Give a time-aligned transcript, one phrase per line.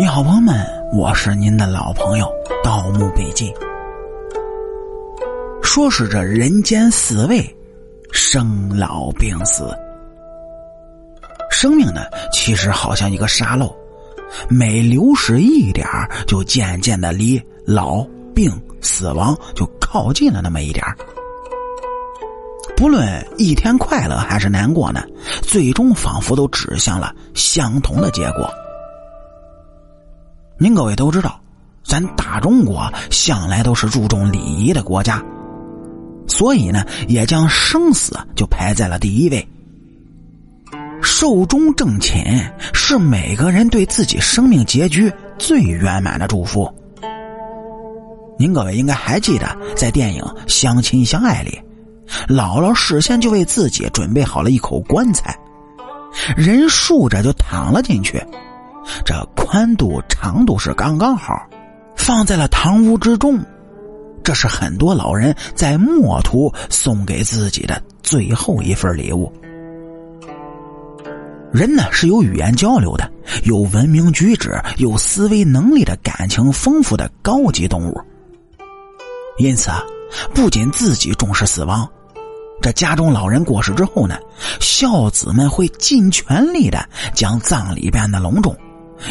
[0.00, 2.26] 你好，朋友们，我是您的老朋友
[2.64, 3.52] 盗墓笔记。
[5.62, 7.44] 说是这人间四味，
[8.10, 9.68] 生老病死。
[11.50, 12.00] 生命呢，
[12.32, 13.76] 其实好像一个沙漏，
[14.48, 15.86] 每流失一点
[16.26, 18.02] 就渐渐的离老、
[18.34, 20.82] 病、死亡就靠近了那么一点
[22.74, 23.06] 不论
[23.36, 25.04] 一天快乐还是难过呢，
[25.42, 28.50] 最终仿佛都指向了相同的结果。
[30.62, 31.40] 您各位都知道，
[31.82, 35.24] 咱大中国向来都是注重礼仪的国家，
[36.28, 39.48] 所以呢，也将生死就排在了第一位。
[41.00, 42.22] 寿终正寝
[42.74, 46.70] 是每个人对自己生命结局最圆满的祝福。
[48.38, 51.58] 您各位应该还记得，在电影《相亲相爱》里，
[52.28, 55.34] 姥姥事先就为自己准备好了一口棺材，
[56.36, 58.22] 人竖着就躺了进去。
[59.04, 61.46] 这宽度、长度是刚刚好，
[61.96, 63.38] 放在了堂屋之中。
[64.22, 69.32] 这是很多老人在末途送给自己的最后一份礼物。
[71.52, 73.10] 人呢是有语言交流的，
[73.44, 78.00] 有文明举止、有思维能力的感情丰富的高级动物。
[79.38, 79.82] 因此啊，
[80.34, 81.88] 不仅自己重视死亡，
[82.60, 84.16] 这家中老人过世之后呢，
[84.60, 88.54] 孝子们会尽全力的将葬礼办得隆重。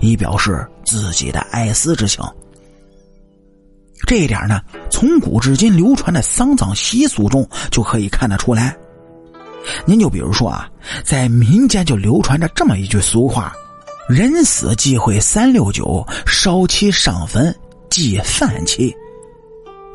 [0.00, 2.24] 以表示自己的哀思之情。
[4.06, 8.76] 这一点呢，从古至今流传的丧葬习俗中就可以看得出来。
[9.84, 10.70] 您就比如说啊，
[11.02, 13.52] 在民间就流传着这么一句俗话
[14.08, 17.52] ：“人死忌讳三六九，烧漆上坟
[17.90, 18.94] 忌饭气。”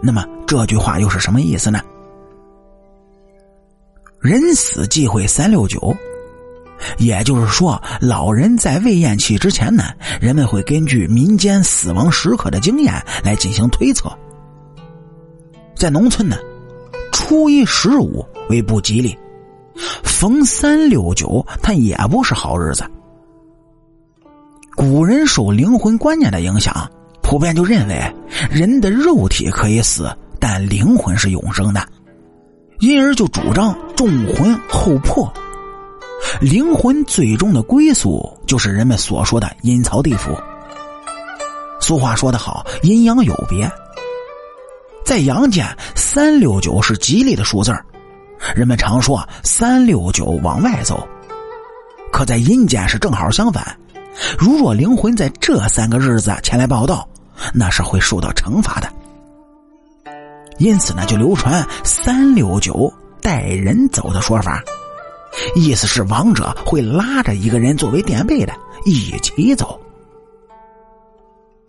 [0.04, 1.80] 那么这句话又是什么意思呢？
[4.20, 5.96] 人死忌讳三六九。
[6.98, 9.86] 也就是说，老人在未咽气之前呢，
[10.20, 12.94] 人们会根据民间死亡时刻的经验
[13.24, 14.12] 来进行推测。
[15.76, 16.38] 在农村呢，
[17.12, 19.18] 初一十五为不吉利，
[20.04, 22.84] 逢三六九它也不是好日子。
[24.76, 26.90] 古人受灵魂观念的影响，
[27.22, 28.02] 普遍就认为
[28.50, 30.10] 人的肉体可以死，
[30.40, 31.86] 但灵魂是永生的，
[32.80, 35.32] 因而就主张重魂后魄。
[36.42, 40.36] 灵魂最终的归宿，就是人们所说的阴曹地府。
[41.80, 43.72] 俗话说得好，阴阳有别。
[45.06, 45.64] 在阳间，
[45.96, 47.72] 三六九是吉利的数字
[48.56, 51.08] 人们常说三六九往外走。
[52.12, 53.78] 可在阴间是正好相反，
[54.36, 57.08] 如若灵魂在这三个日子前来报道，
[57.54, 58.92] 那是会受到惩罚的。
[60.58, 62.92] 因此呢，就流传三六九
[63.22, 64.60] 带人走的说法。
[65.56, 68.54] 意思是亡者会拉着一个人作为垫背的，
[68.86, 69.80] 一起走。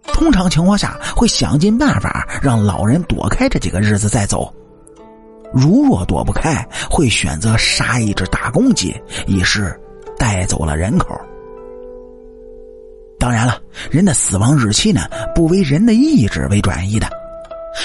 [0.07, 4.53] 通常情况下会想尽办法让老人躲开这几个日子再走。
[5.53, 8.95] 如若躲不开，会选择杀一只大公鸡，
[9.27, 9.79] 以示
[10.17, 11.15] 带走了人口。
[13.19, 13.61] 当然了，
[13.91, 15.03] 人的死亡日期呢，
[15.35, 17.09] 不为人的意志为转移的，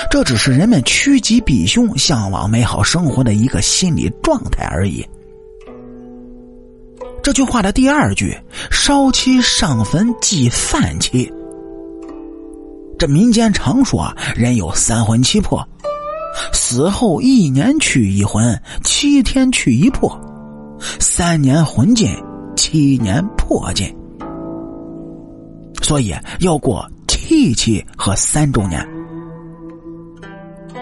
[0.10, 5.06] 这只是人们趋吉避凶、向往美好生活的一个心理状态而已。
[7.28, 8.34] 这句话的第二句
[8.72, 11.30] “烧漆上坟祭饭气”，
[12.98, 15.62] 这民间常说人有三魂七魄，
[16.54, 20.18] 死后一年去一魂，七天去一魄，
[21.02, 22.16] 三年魂尽，
[22.56, 23.94] 七年魄尽，
[25.82, 28.88] 所以要过七七和三周年。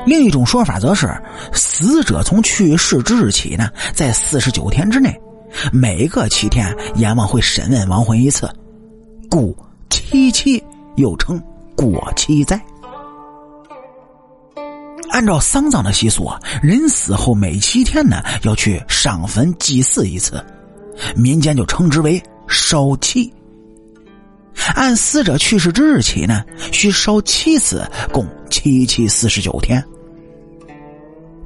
[0.06, 1.12] 另一种说法则是，
[1.54, 5.12] 死者从去世之日起呢，在四十九天之内。
[5.72, 8.50] 每个七天，阎王会审问亡魂一次，
[9.30, 9.56] 故
[9.90, 10.64] 七七
[10.96, 11.42] 又称
[11.76, 12.60] 过七灾。
[15.12, 20.44] 按照丧葬的习俗啊，人死后每七天呢要去上坟祭祀一次，
[21.16, 23.32] 民间就称之为烧七。
[24.74, 29.84] 按死者去世之日起呢，需烧七次，共七七四十九天。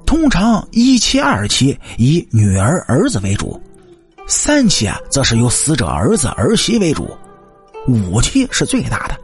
[0.06, 3.62] 通常一期、二期以女儿、儿子为主。
[4.30, 7.06] 三期啊，则是由死者儿子儿媳为主；
[7.88, 9.20] 五期是最大的，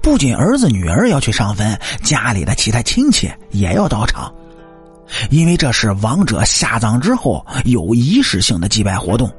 [0.00, 4.32] 不仅儿子女儿要去上坟，家里的其他亲戚也要到场，
[5.28, 9.30] 因为这是亡者下葬之后有仪式性的祭拜活动。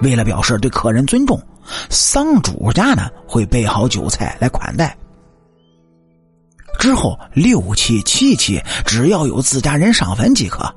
[0.00, 1.38] 为了表示对客人尊重，
[1.90, 4.96] 丧主家呢会备好酒菜来款待。
[6.80, 10.74] 之后六期、七期，只要有自家人上坟即可。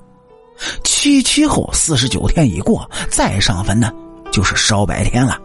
[0.84, 3.92] 七七后四十九天已过，再上坟呢，
[4.32, 5.40] 就是烧白天了。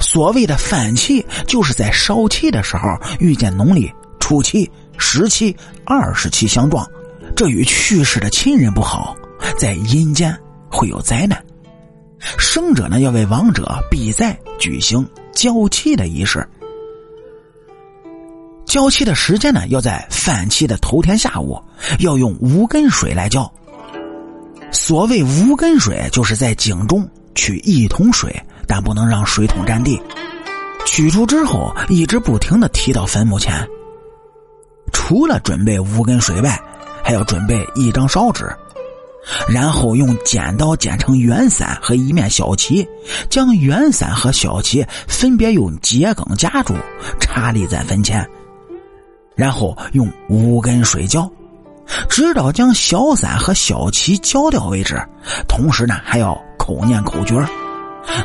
[0.00, 2.88] 所谓的翻气，就是在烧气的时候
[3.20, 6.86] 遇见农历初七、十七、二十七相撞，
[7.36, 9.14] 这与去世的亲人不好，
[9.58, 10.36] 在阴间
[10.70, 11.42] 会有灾难。
[12.18, 16.46] 生者呢要为亡者避灾，举行交气的仪式。
[18.72, 21.62] 浇漆的时间呢要在翻气的头天下午，
[21.98, 23.52] 要用无根水来浇。
[24.70, 28.34] 所谓无根水，就是在井中取一桶水，
[28.66, 30.00] 但不能让水桶占地。
[30.86, 33.52] 取出之后，一直不停的提到坟墓前。
[34.90, 36.58] 除了准备无根水外，
[37.04, 38.50] 还要准备一张烧纸，
[39.50, 42.88] 然后用剪刀剪成圆伞和一面小旗，
[43.28, 46.74] 将圆伞和小旗分别用桔梗夹住，
[47.20, 48.26] 插立在坟前，
[49.34, 51.30] 然后用无根水浇。
[52.08, 55.00] 直到将小伞和小旗浇掉为止，
[55.48, 57.34] 同时呢还要口念口诀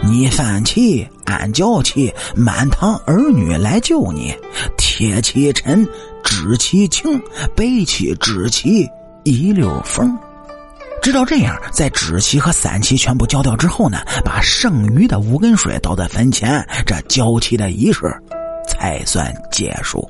[0.03, 4.33] 你犯气，俺娇气，满堂儿女来救你。
[4.77, 5.87] 铁气沉，
[6.23, 7.21] 纸气轻，
[7.55, 8.87] 背起纸旗
[9.23, 10.17] 一溜风。
[11.01, 18.11] 直到这样，在纸旗和伞旗全部浇掉之后呢，把剩余的五根水倒在坟前，这浇旗的仪式
[18.67, 20.09] 才算结束。